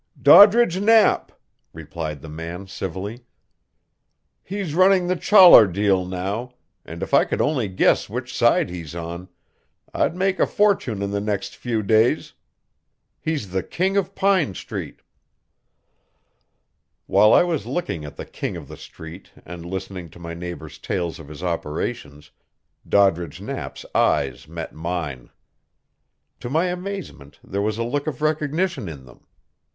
"Doddridge 0.19 0.79
Knapp," 0.79 1.31
replied 1.73 2.21
the 2.23 2.27
man 2.27 2.65
civilly. 2.65 3.23
"He's 4.41 4.73
running 4.73 5.05
the 5.05 5.15
Chollar 5.15 5.71
deal 5.71 6.07
now, 6.07 6.55
and 6.83 7.03
if 7.03 7.13
I 7.13 7.23
could 7.23 7.39
only 7.39 7.67
guess 7.67 8.09
which 8.09 8.35
side 8.35 8.71
he's 8.71 8.95
on, 8.95 9.29
I'd 9.93 10.15
make 10.15 10.39
a 10.39 10.47
fortune 10.47 11.03
in 11.03 11.11
the 11.11 11.21
next 11.21 11.55
few 11.55 11.83
days. 11.83 12.33
He's 13.19 13.51
the 13.51 13.61
King 13.61 13.95
of 13.95 14.15
Pine 14.15 14.55
Street." 14.55 15.01
While 17.05 17.31
I 17.31 17.43
was 17.43 17.67
looking 17.67 18.03
at 18.03 18.15
the 18.15 18.25
King 18.25 18.57
of 18.57 18.67
the 18.69 18.77
Street 18.77 19.29
and 19.45 19.63
listening 19.63 20.09
to 20.09 20.19
my 20.19 20.33
neighbor's 20.33 20.79
tales 20.79 21.19
of 21.19 21.27
his 21.27 21.43
operations, 21.43 22.31
Doddridge 22.89 23.39
Knapp's 23.39 23.85
eyes 23.93 24.47
met 24.47 24.73
mine. 24.73 25.29
To 26.39 26.49
my 26.49 26.69
amazement 26.69 27.39
there 27.43 27.61
was 27.61 27.77
a 27.77 27.83
look 27.83 28.07
of 28.07 28.23
recognition 28.23 28.89
in 28.89 29.05
them. 29.05 29.27